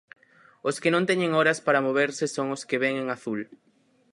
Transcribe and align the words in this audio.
Os 0.67 0.75
que 0.81 0.93
non 0.93 1.07
teñen 1.09 1.31
horas 1.37 1.59
para 1.65 1.85
moverse 1.87 2.25
son 2.35 2.47
os 2.55 2.61
que 2.69 2.81
ven 2.83 2.95
en 3.03 3.07
azul. 3.17 3.39